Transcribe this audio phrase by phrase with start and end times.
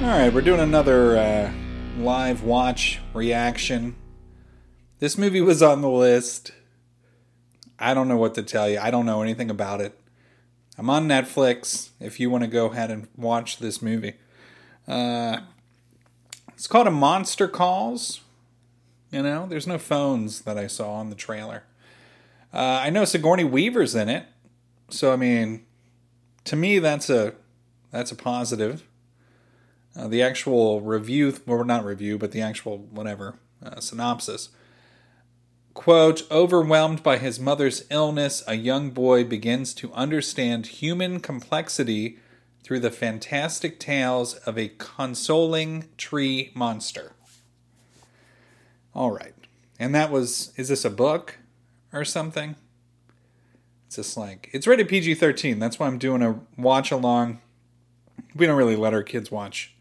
[0.00, 1.52] All right, we're doing another uh,
[1.98, 3.96] live watch reaction.
[4.98, 6.52] This movie was on the list.
[7.78, 8.78] I don't know what to tell you.
[8.78, 10.00] I don't know anything about it.
[10.78, 14.14] I'm on Netflix if you want to go ahead and watch this movie.
[14.88, 15.40] Uh,
[16.54, 18.22] it's called A Monster Calls.
[19.12, 21.64] You know, there's no phones that I saw on the trailer.
[22.54, 24.24] Uh, I know Sigourney Weaver's in it,
[24.88, 25.66] so I mean,
[26.44, 27.34] to me that's a
[27.90, 28.82] that's a positive.
[29.96, 34.50] Uh, the actual review, well, not review, but the actual whatever uh, synopsis.
[35.74, 42.18] Quote Overwhelmed by his mother's illness, a young boy begins to understand human complexity
[42.62, 47.12] through the fantastic tales of a consoling tree monster.
[48.94, 49.34] All right.
[49.78, 51.38] And that was, is this a book
[51.92, 52.56] or something?
[53.86, 55.58] It's just like, it's rated PG 13.
[55.58, 57.40] That's why I'm doing a watch along.
[58.36, 59.74] We don't really let our kids watch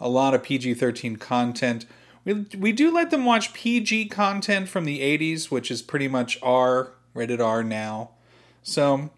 [0.00, 1.86] a lot of PG 13 content.
[2.24, 6.38] We, we do let them watch PG content from the 80s, which is pretty much
[6.42, 8.10] R, rated R now.
[8.62, 9.10] So,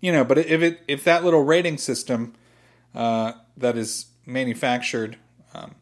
[0.00, 2.34] you know, but if it if that little rating system
[2.94, 5.16] uh, that is manufactured
[5.54, 5.76] um,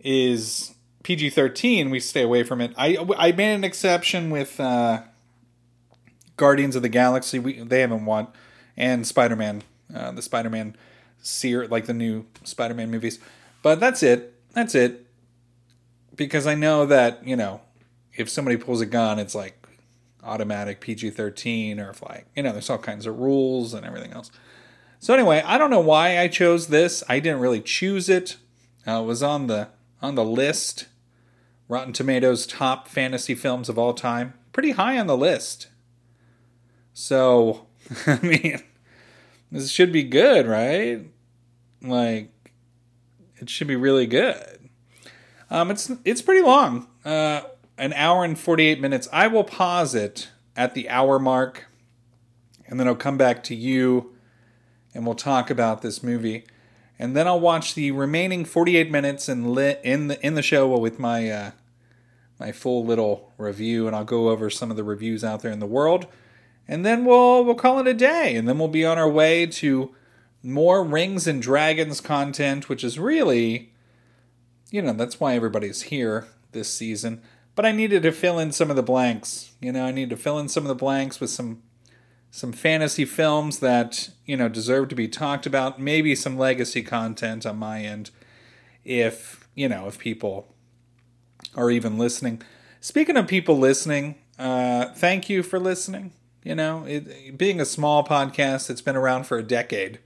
[0.00, 2.72] is PG 13, we stay away from it.
[2.76, 5.02] I, I made an exception with uh,
[6.36, 7.38] Guardians of the Galaxy.
[7.38, 8.28] We, they haven't won.
[8.76, 9.62] And Spider Man,
[9.94, 10.76] uh, the Spider Man
[11.20, 13.18] seer like the new Spider-Man movies.
[13.62, 14.34] But that's it.
[14.52, 15.06] That's it.
[16.14, 17.60] Because I know that, you know,
[18.14, 19.66] if somebody pulls a gun, it's like
[20.22, 24.30] automatic PG-13 or if like, you know, there's all kinds of rules and everything else.
[24.98, 27.02] So anyway, I don't know why I chose this.
[27.08, 28.36] I didn't really choose it.
[28.86, 29.68] Uh, it was on the
[30.02, 30.86] on the list.
[31.68, 34.34] Rotten Tomatoes top fantasy films of all time.
[34.52, 35.68] Pretty high on the list.
[36.92, 37.66] So,
[38.06, 38.62] I mean,
[39.50, 41.00] this should be good, right?
[41.82, 42.52] Like,
[43.36, 44.70] it should be really good.
[45.50, 47.42] Um, it's it's pretty long, uh,
[47.76, 49.08] an hour and forty eight minutes.
[49.12, 51.66] I will pause it at the hour mark,
[52.66, 54.14] and then I'll come back to you,
[54.94, 56.44] and we'll talk about this movie,
[56.98, 60.42] and then I'll watch the remaining forty eight minutes and lit in the in the
[60.42, 61.50] show with my uh,
[62.38, 65.58] my full little review, and I'll go over some of the reviews out there in
[65.58, 66.06] the world
[66.68, 68.34] and then we'll we'll call it a day.
[68.34, 69.94] And then we'll be on our way to
[70.42, 73.70] more rings and dragons content which is really
[74.70, 77.22] you know that's why everybody's here this season.
[77.54, 80.16] But i needed to fill in some of the blanks you know i need to
[80.16, 81.62] fill in some of the blanks with some
[82.30, 85.80] some fantasy films that you know deserve to be talked about.
[85.80, 88.10] Maybe some legacy content on my end
[88.84, 90.54] if you know if people
[91.54, 92.42] are even listening.
[92.80, 98.04] Speaking of people listening uh, thank you for listening you know, it, being a small
[98.04, 99.98] podcast that's been around for a decade,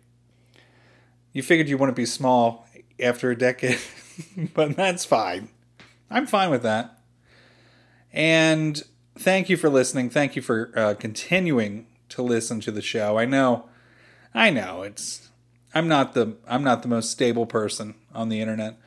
[1.33, 2.67] you figured you wouldn't be small
[3.01, 3.81] after a decade,
[4.55, 5.49] but that's fine.
[6.11, 6.99] I'm fine with that.
[8.13, 8.83] And
[9.19, 10.11] thank you for listening.
[10.11, 13.19] Thank you for uh, continuing to listen to the show.
[13.19, 13.69] I know,
[14.33, 15.31] I know it's
[15.75, 18.79] I'm not the I'm not the most stable person on the internet,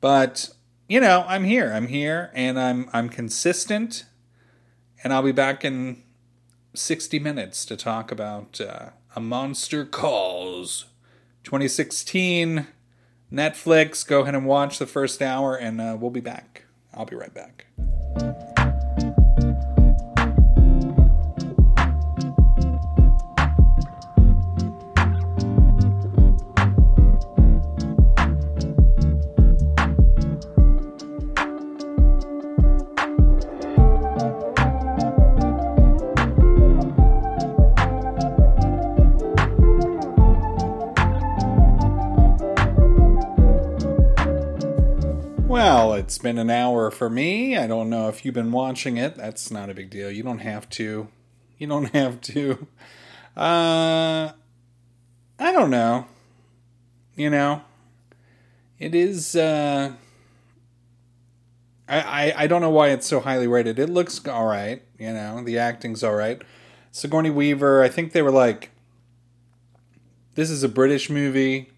[0.00, 0.50] but
[0.88, 1.72] you know I'm here.
[1.72, 4.04] I'm here, and I'm I'm consistent
[5.02, 6.02] and I'll be back in
[6.78, 10.86] 60 minutes to talk about uh, A Monster Calls
[11.44, 12.66] 2016
[13.32, 14.06] Netflix.
[14.06, 16.64] Go ahead and watch the first hour, and uh, we'll be back.
[16.94, 17.66] I'll be right back.
[46.28, 47.56] Been an hour for me.
[47.56, 49.16] I don't know if you've been watching it.
[49.16, 50.10] That's not a big deal.
[50.10, 51.08] You don't have to.
[51.56, 52.66] You don't have to.
[53.34, 54.32] Uh,
[55.38, 56.06] I don't know.
[57.16, 57.62] You know,
[58.78, 59.36] it is.
[59.36, 59.94] Uh,
[61.88, 63.78] I, I I don't know why it's so highly rated.
[63.78, 64.82] It looks all right.
[64.98, 66.42] You know, the acting's all right.
[66.92, 67.82] Sigourney Weaver.
[67.82, 68.70] I think they were like,
[70.34, 71.70] "This is a British movie.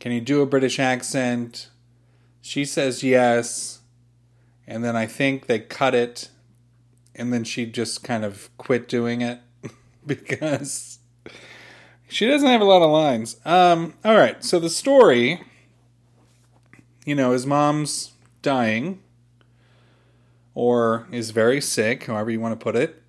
[0.00, 1.68] Can you do a British accent?"
[2.42, 3.80] She says yes.
[4.66, 6.28] And then I think they cut it.
[7.14, 9.40] And then she just kind of quit doing it
[10.06, 10.98] because
[12.08, 13.36] she doesn't have a lot of lines.
[13.44, 14.42] Um, all right.
[14.44, 15.40] So the story,
[17.06, 18.12] you know, his mom's
[18.42, 19.00] dying
[20.54, 23.02] or is very sick, however you want to put it.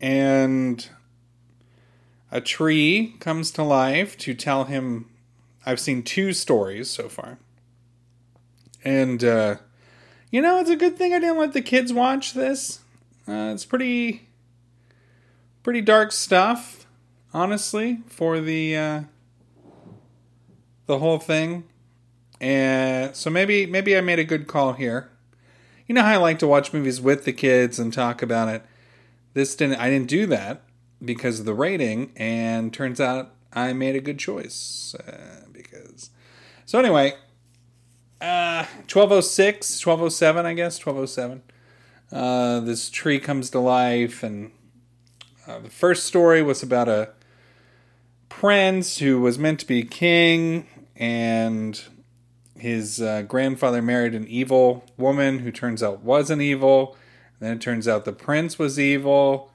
[0.00, 0.88] And
[2.32, 5.10] a tree comes to life to tell him.
[5.66, 7.38] I've seen two stories so far
[8.84, 9.56] and uh,
[10.30, 12.80] you know it's a good thing I didn't let the kids watch this.
[13.28, 14.28] Uh, it's pretty,
[15.62, 16.86] pretty dark stuff,
[17.32, 19.00] honestly, for the uh,
[20.86, 21.64] the whole thing.
[22.40, 25.10] And so maybe maybe I made a good call here.
[25.86, 28.64] You know how I like to watch movies with the kids and talk about it.
[29.34, 29.78] This didn't.
[29.78, 30.62] I didn't do that
[31.04, 36.10] because of the rating, and turns out I made a good choice uh, because.
[36.64, 37.14] So anyway,
[38.20, 41.42] uh 1206 1207 i guess 1207
[42.12, 44.50] uh this tree comes to life and
[45.46, 47.10] uh, the first story was about a
[48.28, 51.82] prince who was meant to be king and
[52.60, 56.96] his uh, grandfather married an evil woman who turns out wasn't evil.
[57.38, 59.50] And then it turns out the prince was evil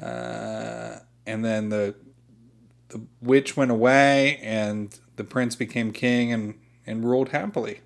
[0.00, 1.94] uh, and then the
[2.88, 6.54] the witch went away and the prince became king and
[6.86, 7.80] and ruled happily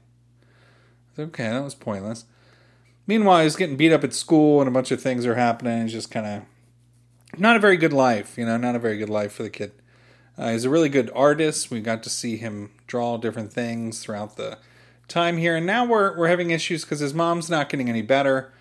[1.20, 2.24] Okay, that was pointless.
[3.06, 5.82] Meanwhile, he's getting beat up at school and a bunch of things are happening.
[5.82, 9.08] It's just kind of not a very good life, you know, not a very good
[9.08, 9.72] life for the kid.
[10.38, 11.70] Uh, he's a really good artist.
[11.70, 14.58] We got to see him draw different things throughout the
[15.08, 18.52] time here, and now we're we're having issues because his mom's not getting any better,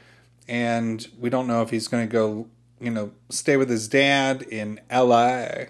[0.47, 2.47] and we don't know if he's going to go,
[2.81, 5.69] you know, stay with his dad in L.A.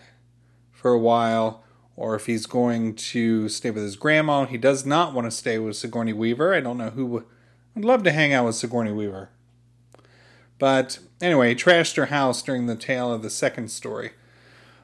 [0.71, 1.63] for a while
[1.99, 4.45] or if he's going to stay with his grandma.
[4.45, 6.53] He does not want to stay with Sigourney Weaver.
[6.53, 7.25] I don't know who would
[7.75, 9.29] I'd love to hang out with Sigourney Weaver.
[10.57, 14.11] But anyway, he trashed her house during the tale of the second story,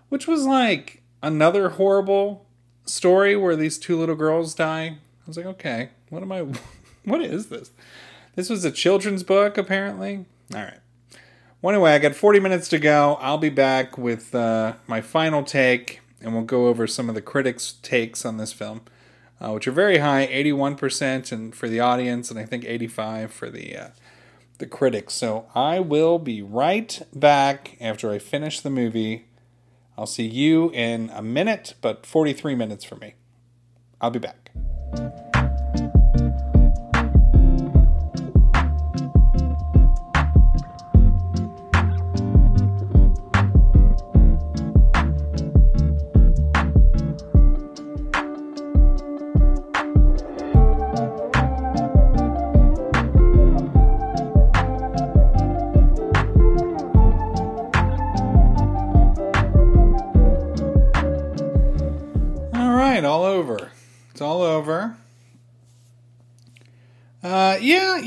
[0.10, 2.46] which was like another horrible
[2.86, 4.86] story where these two little girls die.
[4.86, 6.46] I was like, okay, what am I?
[7.06, 7.70] What is this?
[8.34, 10.26] This was a children's book, apparently.
[10.56, 10.80] All right.
[11.62, 13.20] Well, anyway, I got 40 minutes to go.
[13.22, 17.22] I'll be back with uh, my final take and we'll go over some of the
[17.22, 18.82] critics' takes on this film,
[19.40, 23.50] uh, which are very high, 81% and for the audience, and I think 85 for
[23.50, 23.88] the uh,
[24.58, 25.14] the critics.
[25.14, 29.28] So I will be right back after I finish the movie.
[29.98, 33.16] I'll see you in a minute, but 43 minutes for me.
[34.02, 34.52] I'll be back.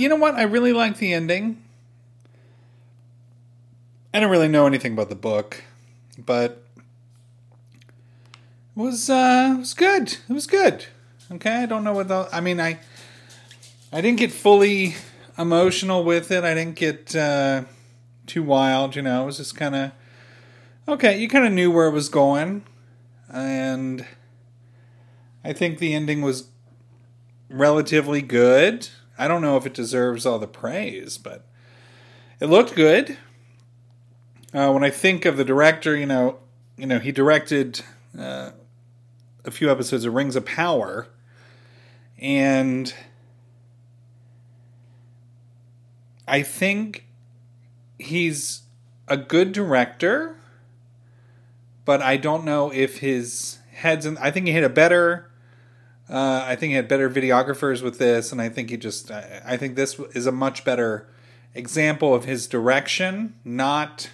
[0.08, 0.36] You know what?
[0.36, 1.62] I really like the ending.
[4.14, 5.62] I don't really know anything about the book,
[6.16, 6.64] but
[8.74, 10.16] it was uh, it was good.
[10.26, 10.86] It was good.
[11.30, 12.26] Okay, I don't know what the.
[12.32, 12.78] I mean, I
[13.92, 14.94] I didn't get fully
[15.36, 16.42] emotional with it.
[16.42, 17.64] I didn't get uh,
[18.26, 18.96] too wild.
[18.96, 19.92] You know, it was just kind of
[20.88, 21.18] okay.
[21.18, 22.64] You kind of knew where it was going,
[23.30, 24.06] and
[25.44, 26.48] I think the ending was
[27.50, 28.88] relatively good.
[29.18, 31.44] I don't know if it deserves all the praise, but
[32.40, 33.18] it looked good.
[34.54, 36.38] Uh, when I think of the director, you know,
[36.76, 37.80] you know, he directed
[38.16, 38.50] uh,
[39.44, 41.08] a few episodes of Rings of Power,
[42.16, 42.94] and
[46.28, 47.04] I think
[47.98, 48.62] he's
[49.08, 50.36] a good director,
[51.84, 54.16] but I don't know if his head's in.
[54.18, 55.30] I think he hit a better.
[56.10, 59.10] Uh, I think he had better videographers with this, and I think he just.
[59.10, 61.06] I, I think this is a much better
[61.54, 64.10] example of his direction, not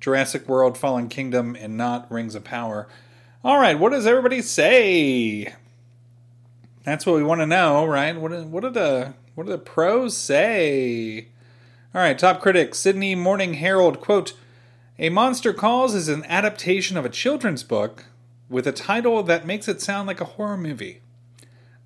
[0.00, 2.88] Jurassic World, Fallen Kingdom, and not Rings of Power.
[3.44, 5.54] All right, what does everybody say?
[6.84, 8.18] That's what we want to know, right?
[8.18, 11.28] What what did the what do the pros say?
[11.94, 14.32] All right, top critic Sydney Morning Herald quote:
[14.98, 18.06] "A Monster Calls is an adaptation of a children's book
[18.48, 21.00] with a title that makes it sound like a horror movie.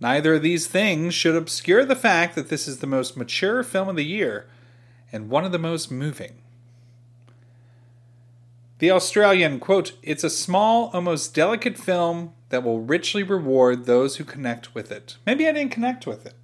[0.00, 3.88] Neither of these things should obscure the fact that this is the most mature film
[3.88, 4.48] of the year
[5.12, 6.42] and one of the most moving."
[8.82, 14.24] The Australian, quote, it's a small, almost delicate film that will richly reward those who
[14.24, 15.18] connect with it.
[15.24, 16.34] Maybe I didn't connect with it.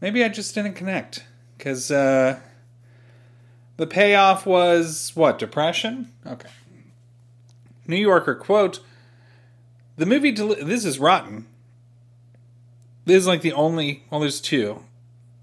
[0.00, 1.24] Maybe I just didn't connect.
[1.58, 2.40] Because uh,
[3.76, 5.38] the payoff was what?
[5.38, 6.12] Depression?
[6.26, 6.48] Okay.
[7.88, 8.80] New Yorker, quote,
[9.96, 11.46] the movie, del- this is rotten.
[13.04, 14.82] This is like the only, well, there's two.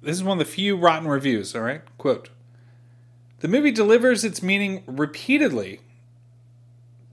[0.01, 1.81] This is one of the few rotten reviews, all right?
[1.97, 2.29] Quote,
[3.39, 5.79] the movie delivers its meaning repeatedly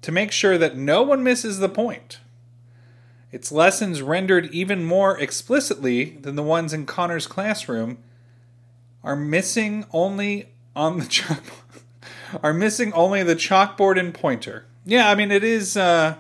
[0.03, 2.19] to make sure that no one misses the point.
[3.33, 7.99] Its lessons rendered even more explicitly than the ones in Conor's classroom
[9.05, 11.43] are missing only on the chalk
[12.43, 14.65] are missing only the chalkboard and pointer.
[14.85, 16.17] Yeah, I mean it is uh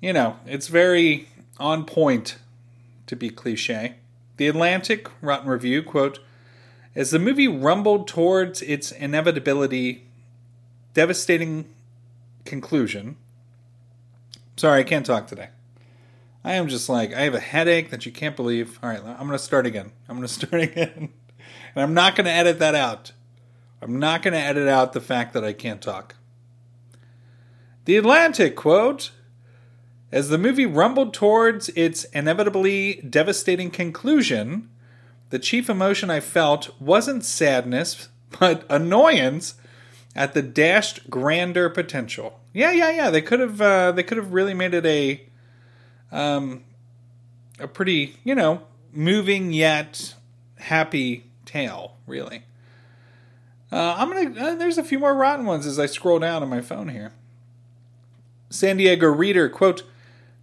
[0.00, 2.38] you know, it's very on point
[3.06, 3.96] to be cliche.
[4.36, 6.20] The Atlantic Rotten Review quote
[6.94, 10.04] as the movie rumbled towards its inevitability,
[10.94, 11.66] devastating
[12.44, 13.16] conclusion.
[14.56, 15.50] Sorry, I can't talk today.
[16.44, 18.78] I am just like, I have a headache that you can't believe.
[18.82, 19.92] All right, I'm to start again.
[20.08, 21.10] I'm to start again.
[21.74, 23.12] and I'm not to edit that out.
[23.80, 26.16] I'm not to edit out the fact that I can't talk.
[27.88, 29.12] The Atlantic quote
[30.12, 34.68] As the movie rumbled towards its inevitably devastating conclusion,
[35.30, 39.54] the chief emotion I felt wasn't sadness, but annoyance
[40.14, 42.40] at the dashed grander potential.
[42.52, 43.08] Yeah, yeah, yeah.
[43.08, 45.22] They could have uh, they could have really made it a
[46.12, 46.64] um
[47.58, 50.14] a pretty, you know, moving yet
[50.58, 52.42] happy tale, really.
[53.72, 54.38] Uh, I'm gonna.
[54.38, 57.14] Uh, there's a few more rotten ones as I scroll down on my phone here.
[58.50, 59.82] San Diego Reader quote: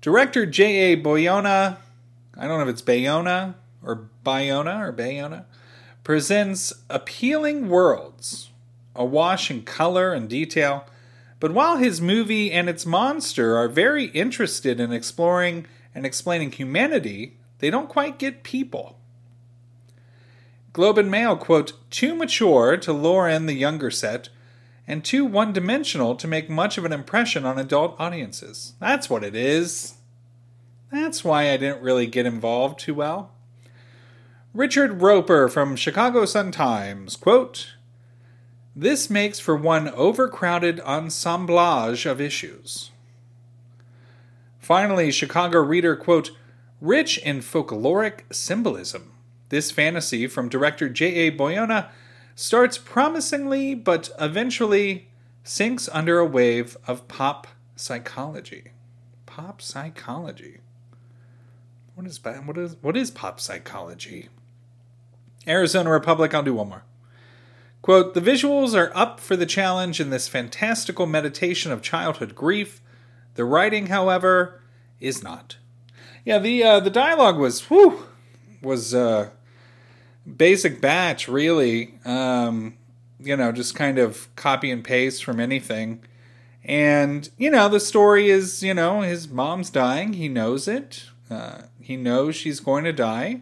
[0.02, 0.94] Director J.
[0.94, 0.98] A.
[0.98, 1.78] Boyona.
[2.38, 5.46] I don't know if it's Bayona or Bayona or Bayona,
[6.04, 8.50] presents appealing worlds,
[8.96, 10.86] awash in color and detail.
[11.40, 17.38] But while his movie and its monster are very interested in exploring and explaining humanity,
[17.60, 18.98] they don't quite get people.
[20.74, 24.30] Globe and Mail quote, too mature to lure in the younger set,
[24.88, 28.74] and too one dimensional to make much of an impression on adult audiences.
[28.80, 29.96] That's what it is.
[30.92, 33.32] That's why I didn't really get involved too well.
[34.54, 37.74] Richard Roeper from Chicago Sun-Times, quote,
[38.76, 42.92] This makes for one overcrowded assemblage of issues.
[44.60, 46.32] Finally, Chicago Reader, quote,
[46.80, 49.12] Rich in folkloric symbolism,
[49.50, 51.32] this fantasy from director J.A.
[51.32, 51.90] Boyona
[52.36, 55.08] starts promisingly but eventually
[55.44, 58.72] sinks under a wave of pop psychology.
[59.26, 60.60] Pop psychology.
[61.96, 64.30] What is what is what is pop psychology?
[65.48, 66.84] Arizona Republic, I'll do one more.
[67.82, 72.82] Quote The visuals are up for the challenge in this fantastical meditation of childhood grief.
[73.36, 74.62] The writing, however,
[75.00, 75.58] is not.
[76.26, 78.08] Yeah, the uh, the dialogue was whew,
[78.62, 79.30] was uh,
[80.26, 82.00] basic batch, really.
[82.06, 82.78] Um,
[83.20, 86.04] you know, just kind of copy and paste from anything.
[86.64, 90.14] And, you know, the story is, you know, his mom's dying.
[90.14, 91.06] He knows it.
[91.30, 93.42] Uh, he knows she's going to die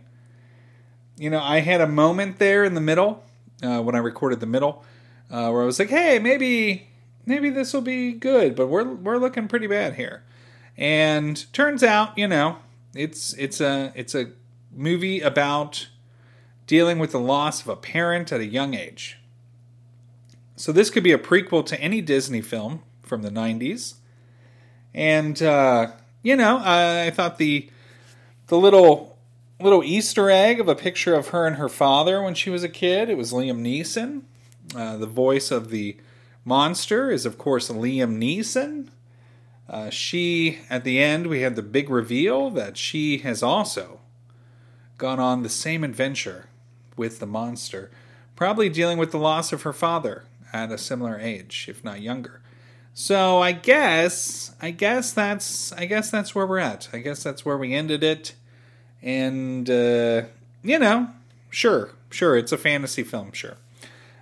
[1.18, 3.24] you know, I had a moment there in the middle
[3.62, 4.84] uh, when I recorded the middle
[5.30, 6.90] uh, where I was like, "Hey, maybe
[7.26, 10.24] maybe this will be good," but we're we're looking pretty bad here.
[10.76, 12.58] And turns out, you know,
[12.96, 14.32] it's it's a it's a
[14.72, 15.88] movie about
[16.68, 19.20] dealing with the loss of a parent at a young age.
[20.56, 23.96] So this could be a prequel to any Disney film from the '90s,
[24.94, 25.88] and uh,
[26.22, 27.70] you know, I, thought the
[28.48, 29.18] the little
[29.60, 32.70] little Easter egg of a picture of her and her father when she was a
[32.70, 33.10] kid.
[33.10, 34.24] It was Liam Neeson.
[34.76, 35.98] Uh, the voice of the
[36.46, 38.90] monster is, of course, Liam Neeson.
[39.70, 44.00] Uh, she, at the end, we had the big reveal that she has also
[44.98, 46.48] gone on the same adventure
[46.98, 47.92] with the monster,
[48.36, 52.42] probably dealing with the loss of her father at a similar age, if not younger.
[52.94, 56.90] So I guess, I guess that's, I guess that's where we're at.
[56.94, 58.34] I guess that's where we ended it.
[59.02, 60.24] And uh,
[60.64, 61.10] you know,
[61.50, 63.58] sure, sure, it's a fantasy film, sure,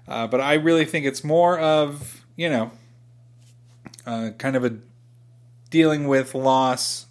[0.07, 2.71] uh, but I really think it's more of you know,
[4.05, 4.77] uh, kind of a
[5.69, 7.05] dealing with loss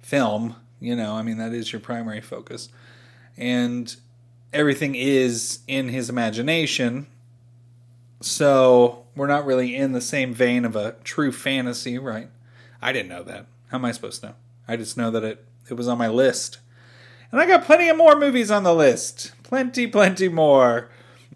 [0.00, 0.56] film.
[0.80, 2.70] You know, I mean that is your primary focus,
[3.36, 3.94] and
[4.56, 7.06] everything is in his imagination.
[8.20, 12.30] So we're not really in the same vein of a true fantasy, right?
[12.80, 13.46] I didn't know that.
[13.68, 14.34] How am I supposed to know?
[14.66, 16.58] I just know that it it was on my list.
[17.32, 19.32] And I got plenty of more movies on the list.
[19.42, 20.88] Plenty, plenty more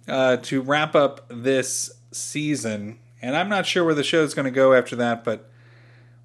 [0.09, 2.99] uh, to wrap up this season.
[3.21, 5.51] And I'm not sure where the show's going to go after that, but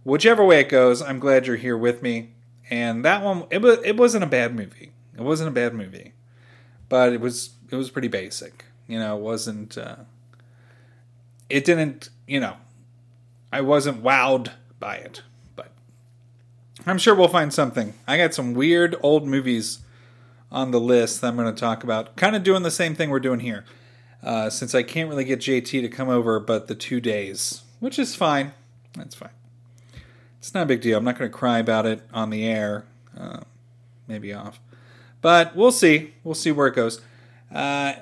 [0.03, 2.31] whichever way it goes, I'm glad you're here with me.
[2.69, 4.91] And that one, it was it wasn't a bad movie.
[5.17, 6.13] It wasn't a bad movie,
[6.89, 8.65] but it was it was pretty basic.
[8.87, 9.77] You know, it wasn't.
[9.77, 9.97] Uh,
[11.49, 12.09] it didn't.
[12.27, 12.57] You know,
[13.51, 15.21] I wasn't wowed by it.
[15.55, 15.71] But
[16.85, 17.93] I'm sure we'll find something.
[18.07, 19.79] I got some weird old movies
[20.51, 22.15] on the list that I'm going to talk about.
[22.15, 23.65] Kind of doing the same thing we're doing here.
[24.23, 27.99] Uh, since I can't really get JT to come over but the two days, which
[27.99, 28.53] is fine.
[28.95, 29.29] That's fine.
[30.39, 30.97] It's not a big deal.
[30.97, 32.85] I'm not going to cry about it on the air.
[33.17, 33.41] Uh,
[34.07, 34.59] maybe off.
[35.25, 36.13] But we'll see.
[36.23, 37.01] We'll see where it goes.
[37.51, 37.93] Uh,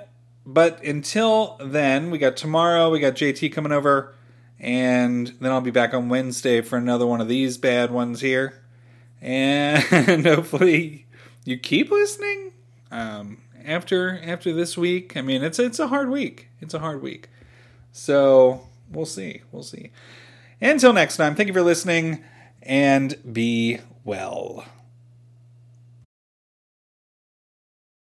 [0.46, 4.13] but until then, we got tomorrow, we got JT coming over,
[4.60, 8.62] and then I'll be back on Wednesday for another one of these bad ones here
[9.22, 9.82] and
[10.25, 11.06] hopefully
[11.46, 12.51] you keep listening
[12.92, 15.15] um, after after this week.
[15.15, 16.50] I mean, it's it's a hard week.
[16.60, 17.30] It's a hard week.
[17.94, 19.44] So we'll see.
[19.51, 19.92] We'll see.
[20.59, 22.22] Until next time, thank you for listening
[22.62, 24.66] and be well.